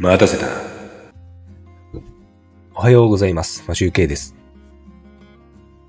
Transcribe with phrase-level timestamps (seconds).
[0.00, 0.46] 待たせた。
[2.72, 3.64] おはようございます。
[3.66, 4.36] マシュウケイです。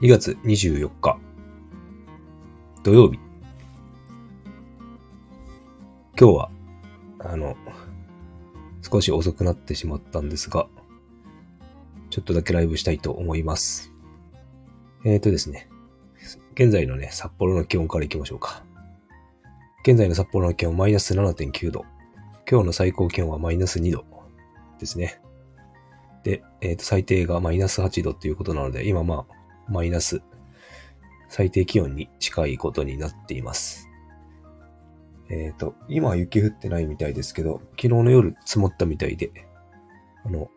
[0.00, 1.18] 2月24日、
[2.82, 3.18] 土曜日。
[6.18, 6.50] 今日は、
[7.18, 7.54] あの、
[8.80, 10.68] 少し遅くなってしまったんですが、
[12.08, 13.92] ちょっとだけライブしたいと思います。
[15.04, 15.68] えーとですね、
[16.54, 18.64] 現在のね、札幌の気温からいきましょうか。
[19.82, 21.84] 現在の札幌の気温マイナス7.9度。
[22.50, 24.06] 今日の最高気温はマイナス2度
[24.78, 25.20] ですね。
[26.22, 29.34] で、えっ、と、最低がマイナス8度ということなので、今まあ、
[29.68, 30.22] マイナス
[31.28, 33.90] 最低気温に近いことになっています。
[35.28, 39.30] えっ、と、今は雪降ってないみたいですけど、昨日の夜積もったみたいで、
[40.24, 40.50] あの、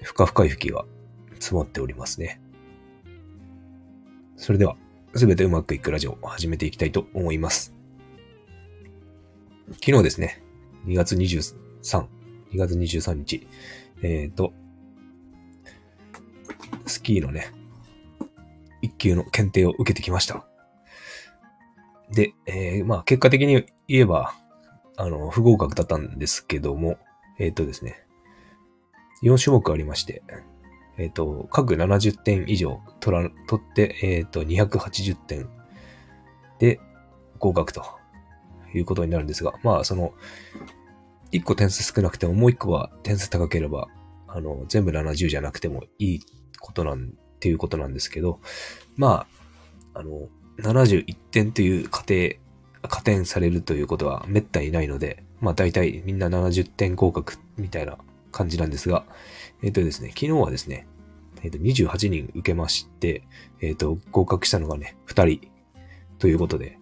[0.00, 0.84] ふかふか雪が
[1.40, 2.40] 積もっておりますね。
[4.36, 4.76] それでは、
[5.16, 7.74] すべてうまくいくラジオを始めていきたいと思います。
[9.84, 10.44] 昨日ですね、
[10.88, 12.06] 2月23、
[12.52, 13.46] 2月23日、
[14.02, 14.54] えっ、と、
[16.86, 17.52] スキーのね、
[18.80, 20.46] 一級の検定を受けてきました。
[22.10, 24.34] で、えーまあ結果的に言えば、
[24.96, 26.96] あの、不合格だったんですけども、
[27.38, 28.06] えっ、とですね、
[29.22, 30.22] 4種目ありまして、
[30.96, 35.48] えっ、と、各70点以上取ら、取って、えっ、と、280点
[36.58, 36.80] で
[37.38, 37.84] 合格と
[38.74, 40.12] いうことになるんですが、まあ、その、
[41.32, 43.88] 1個点数少なくてももう1個は点数高ければ、
[44.26, 46.20] あの、全部70じゃなくてもいい
[46.60, 48.40] ことなん、っていうことなんですけど、
[48.96, 49.26] ま
[49.94, 50.28] あ、あの、
[50.60, 52.36] 71点という過程、
[52.82, 57.96] 加点されるということは滅多にないので、まあ大体みんな70点合格みたいな
[58.32, 59.04] 感じなんですが、
[59.62, 60.86] えっ、とですね、昨日はですね、
[61.42, 63.22] えっ、と28人受けまして、
[63.60, 65.48] えっ、と合格したのがね、2人
[66.18, 66.78] ということで、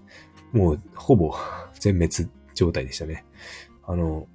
[0.52, 1.34] もうほぼ
[1.74, 3.24] 全滅状態でしたね。
[3.86, 4.26] あの、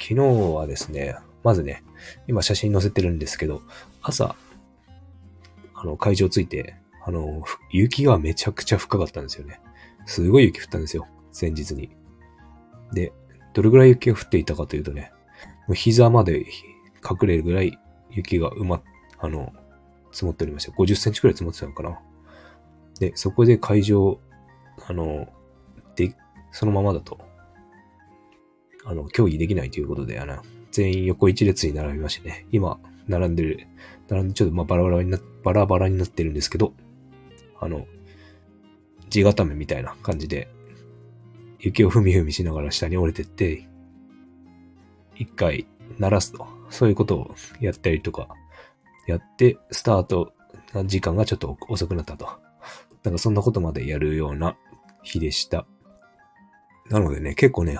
[0.00, 0.16] 昨日
[0.54, 1.84] はですね、まずね、
[2.26, 3.62] 今写真載せてるんですけど、
[4.02, 4.34] 朝、
[5.74, 9.60] あの、会場着いて、あの、雪がめちゃくちゃ深かったんですよね。
[10.06, 11.06] すごい雪降ったんですよ。
[11.38, 11.90] 前日に。
[12.92, 13.12] で、
[13.52, 15.12] どれぐらい雪が降っていたかというとね、
[15.66, 16.46] もう膝まで
[17.08, 17.78] 隠れるぐらい
[18.10, 18.82] 雪が埋ま、
[19.18, 19.52] あの、
[20.12, 20.72] 積もっておりました。
[20.72, 22.00] 50センチくらい積もってたのかな。
[22.98, 24.18] で、そこで会場、
[24.86, 25.28] あの、
[25.94, 26.14] で、
[26.50, 27.18] そのままだと、
[28.90, 30.42] あの、競技できないということで、あの、
[30.72, 33.68] 全員横一列に並びましてね、今、並んでる、
[34.08, 36.74] 並んでちょっとまあバラバラにな、バラバラになってるんですけど、
[37.60, 37.86] あの、
[39.08, 40.48] 地固めみたいな感じで、
[41.60, 43.68] 雪をふみふみしながら下に降りてって、
[45.14, 45.68] 一回
[45.98, 48.28] 鳴らすと、そういうことをやったりとか、
[49.06, 50.32] やって、スタート
[50.84, 52.26] 時間がちょっと遅くなったと。
[53.04, 54.56] なんかそんなことまでやるような
[55.04, 55.64] 日でした。
[56.90, 57.78] なのでね、結構ね、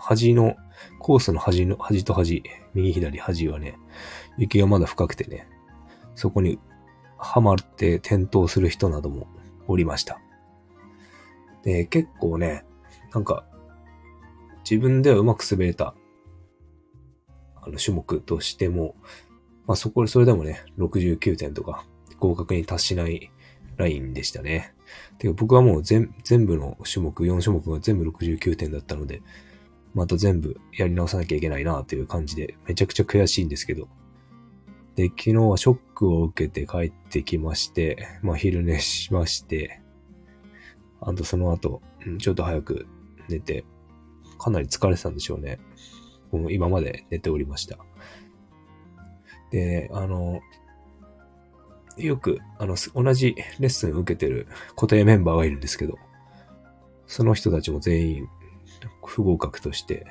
[0.00, 0.56] 端の、
[0.98, 2.42] コースの端の、端と端、
[2.74, 3.78] 右左端はね、
[4.36, 5.48] 雪がまだ深くてね、
[6.14, 6.58] そこに
[7.16, 9.26] はまって転倒する人なども
[9.66, 10.20] おりました。
[11.62, 12.64] で、結構ね、
[13.12, 13.44] なんか、
[14.68, 15.94] 自分ではうまく滑れた、
[17.56, 18.94] あの、種目としても、
[19.66, 21.84] まあそこ、それでもね、69点とか、
[22.18, 23.30] 合格に達しない
[23.76, 24.74] ラインでしたね。
[25.18, 29.22] てか僕はもう全全部の種目、4種目が全部69点だったので、
[29.94, 33.88] また全部やり直さなきゃいけないなという感じで、めちゃくちゃ悔しいんですけど。
[34.94, 39.80] で、昨日はショックを受けて帰ってきまして、まあ昼寝しまして、
[41.00, 41.82] あとその後、
[42.18, 42.86] ちょっと早く
[43.28, 43.64] 寝て、
[44.38, 45.58] かなり疲れてたんでしょうね。
[46.30, 47.78] もう今まで寝ておりました。
[49.50, 50.40] で、あの、
[51.96, 54.46] よく、あの、同じレッスンを受けてる
[54.76, 55.98] 固定メンバーがいるんですけど、
[57.06, 58.28] その人たちも全員
[59.04, 60.06] 不合格として、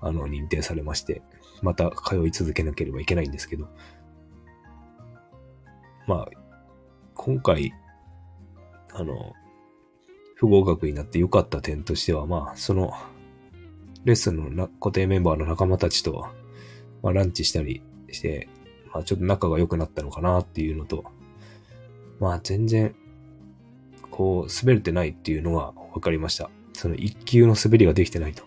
[0.00, 1.22] あの、認定されまして、
[1.62, 3.68] また通い続けなければいけないんですけど、
[6.06, 6.28] まあ、
[7.14, 7.72] 今回、
[8.92, 9.32] あの、
[10.34, 12.92] 不合格になって良かった点としては、まあ、その、
[14.04, 16.28] レッスンのな固定メンバーの仲間たちと、
[17.02, 18.48] まあ、ランチしたりして、
[18.92, 21.04] まあ、ちょっと仲が良くなったのかなっていうのと、
[22.20, 22.94] まあ、全然、
[24.10, 26.50] こう、滑れてないっていうのが分かりました。
[26.74, 28.44] その1級の滑りができてないと。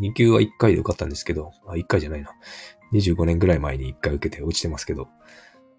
[0.00, 2.30] 2級は1回で受かったんですけど、あ、1回じゃないな。
[2.92, 5.08] 25年ぐらい前に1回受けて落ちてますけど、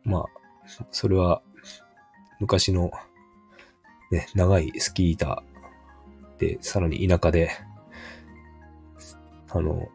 [0.04, 0.26] まあ、
[0.92, 1.42] それは、
[2.40, 2.92] 昔の、
[4.12, 5.44] ね、長いスキー板
[6.38, 7.52] で、さらに田舎で、
[9.50, 9.88] あの、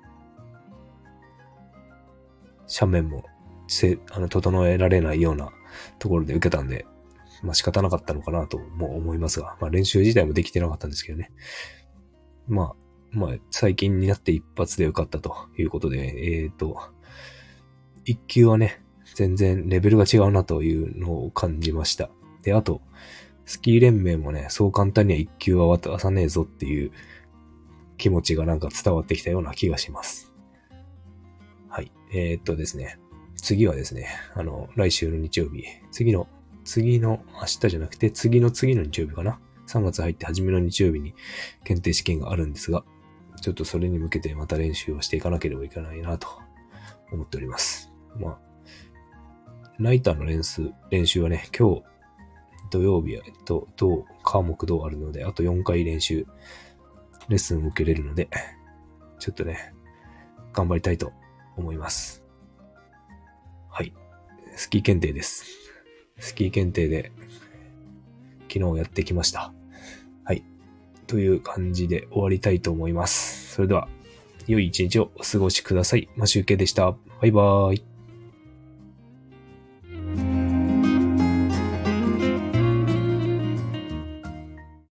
[2.69, 3.25] 斜面も
[3.69, 5.51] せ、あの、整えられないような
[5.99, 6.87] ところで受けたんで、
[7.43, 11.31] まあ仕方なかったのかなとも思いますが、まあ練習自体もできてなかったんですけどね。
[12.49, 12.75] まあ、
[13.13, 16.81] まあ、最近になって一発で受かったということで、えっ、ー、と、
[18.05, 18.83] 一級はね、
[19.15, 22.11] 全然レベルが違うなというのを感じました。
[22.43, 22.81] で、あと、
[23.45, 26.93] スキー連盟もね、そう簡単には一級は渡さねえぞっていう
[27.99, 30.33] 気持ちがなんか伝わってきたような気がします。
[31.69, 31.93] はい。
[32.13, 32.99] えー、っとですね。
[33.37, 36.29] 次はですね、あの、来週の日曜日、次の、
[36.65, 41.15] 次の明日じゃなくて次の次の日曜日かな？3月入って初めの日曜日に
[41.65, 42.85] 検定試験があるんですが、
[43.41, 46.29] ちょっとそれに向けてまた練習をしていかなければいけないなと
[47.11, 47.93] 思っております。
[48.17, 48.39] まあ、
[49.79, 51.83] ナイターの練習、練習はね、今日、
[52.71, 56.27] 土曜日は、えっと、土、科目土あるので、あと4回練習、
[57.29, 58.29] レッスンを受けれるので、
[59.19, 59.75] ちょっとね、
[60.53, 61.13] 頑張りたいと
[61.57, 62.25] 思います。
[63.71, 63.93] はい。
[64.55, 65.62] スキー検定です。
[66.23, 67.11] スキー検定で、
[68.49, 69.53] 昨日やってきました。
[70.25, 70.45] はい。
[71.07, 73.55] という感じで終わりたいと思います。
[73.55, 73.89] それでは、
[74.47, 76.09] 良い一日をお過ごしください。
[76.17, 76.93] マシュウケでした。
[77.21, 77.92] バイバーイ。